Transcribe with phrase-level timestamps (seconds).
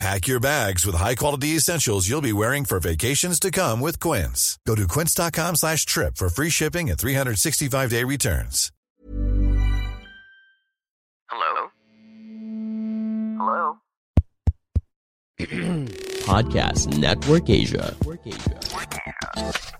[0.00, 4.58] Pack your bags with high-quality essentials you'll be wearing for vacations to come with Quince.
[4.66, 8.72] Go to quince.com slash trip for free shipping and 365-day returns.
[11.30, 11.70] Hello?
[13.38, 13.62] Hello?
[16.26, 17.94] Podcast Network Asia.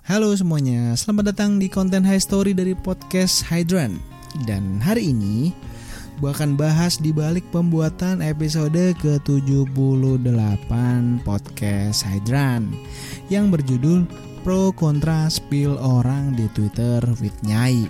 [0.07, 3.99] Halo semuanya, selamat datang di konten High Story dari podcast Hydran.
[4.47, 5.51] Dan hari ini
[6.31, 10.73] akan bahas di balik pembuatan episode ke-78
[11.21, 12.73] podcast Hydran
[13.29, 14.09] yang berjudul
[14.41, 17.85] Pro Kontra Spill Orang di Twitter with Nyai.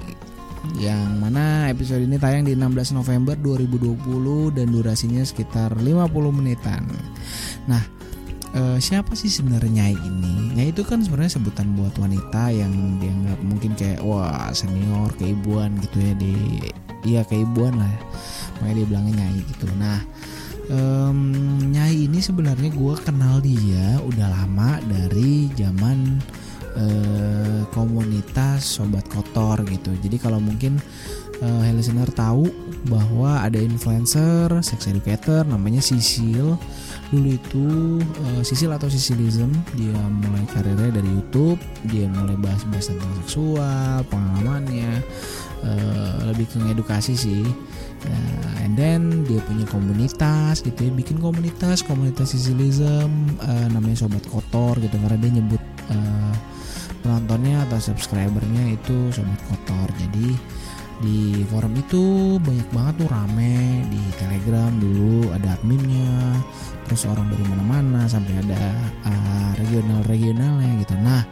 [0.80, 4.02] Yang mana episode ini tayang di 16 November 2020
[4.56, 6.90] dan durasinya sekitar 50 menitan.
[7.70, 7.82] Nah,
[8.54, 10.34] eh, siapa sih sebenarnya Nyai ini?
[10.58, 15.98] Nyai itu kan sebenarnya sebutan buat wanita yang dianggap mungkin kayak wah senior keibuan gitu
[16.02, 16.34] ya di
[17.04, 17.94] iya keibuan lah
[18.58, 19.66] makanya dia bilangnya Nyai gitu.
[19.76, 19.98] Nah
[20.70, 21.18] em,
[21.70, 26.18] Nyai ini sebenarnya gue kenal dia udah lama dari zaman
[26.74, 29.94] eh, komunitas sobat kotor gitu.
[30.00, 30.78] Jadi kalau mungkin
[31.44, 32.48] hey listener tahu
[32.88, 36.56] bahwa ada influencer sex educator namanya Sisil.
[37.12, 37.66] Dulu itu
[38.00, 45.04] eh, Sisil atau Sisilism dia mulai karirnya dari YouTube dia mulai bahas-bahas tentang seksual pengalamannya
[45.64, 47.44] eh, lebih ke edukasi sih.
[48.04, 53.08] Nah, and then dia punya komunitas gitu ya bikin komunitas komunitas Sisilism
[53.40, 56.34] eh, namanya sobat kotor gitu karena dia nyebut eh,
[57.04, 59.88] penontonnya atau subscribernya itu sobat kotor.
[60.00, 60.36] Jadi
[61.02, 63.86] di forum itu banyak banget tuh rame.
[63.90, 66.38] Di telegram dulu ada adminnya
[66.84, 68.62] terus orang dari mana-mana sampai ada
[69.08, 70.94] uh, regional-regionalnya gitu.
[71.00, 71.24] Nah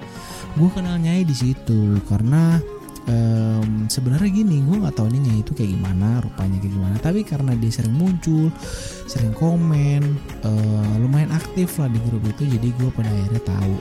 [0.53, 2.61] gue kenal Nyai di situ karena
[3.09, 6.97] em, sebenarnya gini gue nggak tahu nih Nyai itu kayak gimana rupanya kayak gimana.
[7.01, 8.53] Tapi karena dia sering muncul
[9.09, 10.03] sering komen
[10.45, 13.77] eh, lumayan aktif lah di grup itu jadi gue pada akhirnya tahu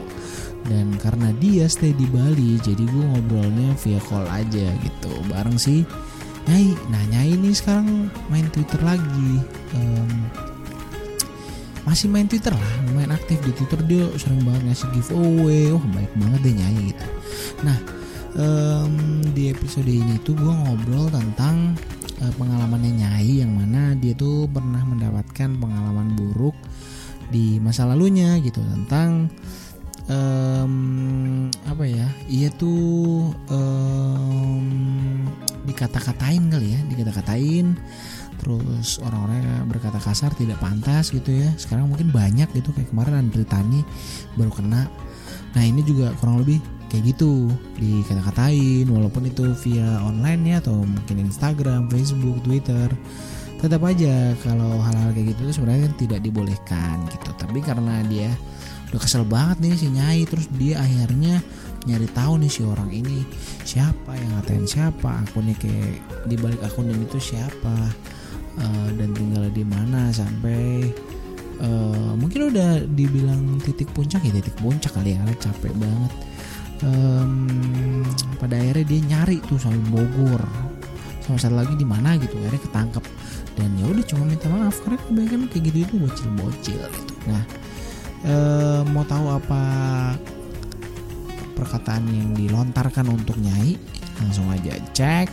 [0.70, 5.12] dan karena dia stay di Bali jadi gue ngobrolnya via call aja gitu.
[5.30, 5.86] Bareng si
[6.50, 6.74] Nyai.
[6.90, 9.34] Nyai ini sekarang main Twitter lagi.
[9.78, 10.10] Em,
[11.82, 13.80] masih main Twitter lah main aktif di Twitter.
[13.86, 15.70] Dia sering banget ngasih giveaway.
[15.74, 17.06] Wah baik banget deh Nyai gitu.
[17.66, 17.78] Nah
[18.38, 18.94] em,
[19.34, 21.78] di episode ini tuh gue ngobrol tentang
[22.22, 26.58] eh, pengalamannya Nyai yang mana dia tuh pernah mendapatkan pengalaman buruk
[27.30, 28.66] di masa lalunya gitu.
[28.66, 29.30] Tentang
[30.10, 30.41] em,
[32.32, 34.64] ya iya tuh em,
[35.68, 37.76] dikata-katain kali ya dikata-katain.
[38.40, 41.52] Terus orang-orang berkata kasar tidak pantas gitu ya.
[41.60, 43.84] Sekarang mungkin banyak gitu kayak kemarin Andri Tani
[44.40, 44.88] baru kena.
[45.52, 48.88] Nah ini juga kurang lebih kayak gitu dikata-katain.
[48.88, 52.88] Walaupun itu via online ya atau mungkin Instagram, Facebook, Twitter.
[53.60, 57.30] Tetap aja kalau hal-hal kayak gitu tuh sebenarnya kan tidak dibolehkan gitu.
[57.36, 58.32] Tapi karena dia
[58.92, 61.40] udah kesel banget nih si Nyai terus dia akhirnya
[61.88, 63.26] nyari tahu nih si orang ini
[63.66, 65.98] siapa yang ngatain siapa akunnya kayak
[66.30, 67.76] di balik akun ini tuh siapa
[68.60, 70.86] eh, dan tinggal di mana sampai
[71.62, 76.14] eh, mungkin udah dibilang titik puncak ya titik puncak kali ya capek banget.
[76.82, 78.02] Em,
[78.42, 80.42] pada akhirnya dia nyari tuh sampai Bogor.
[81.22, 83.06] Sama satu lagi di mana gitu akhirnya ketangkep.
[83.54, 87.14] Dan ya udah cuma minta maaf karena kebanyakan kayak gitu itu bocil-bocil gitu.
[87.30, 87.46] Nah
[88.26, 89.64] eh, mau tahu apa
[91.58, 93.78] perkataan yang dilontarkan untuk Nyai?
[94.22, 95.30] Langsung aja cek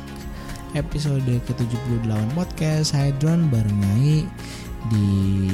[0.76, 4.28] episode ke-78 podcast Hydron bareng Nyai
[4.92, 5.06] di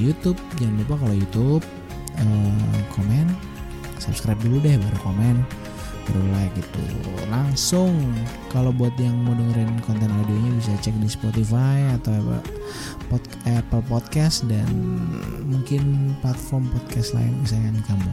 [0.03, 0.39] YouTube.
[0.59, 1.65] Jangan lupa kalau YouTube
[2.19, 3.55] eh, komen
[4.05, 5.64] subscribe dulu deh baru komen
[6.35, 6.85] like gitu.
[7.33, 7.97] Langsung
[8.53, 12.39] kalau buat yang mau dengerin konten audionya bisa cek di Spotify atau apa
[13.09, 14.69] pod- Apple Podcast dan
[15.49, 18.13] mungkin platform podcast lain kesayangan kamu.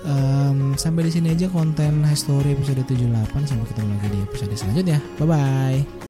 [0.00, 4.54] Em, sampai di sini aja konten High Story episode 78 sampai ketemu lagi di episode
[4.56, 4.98] selanjutnya.
[5.20, 6.09] Bye bye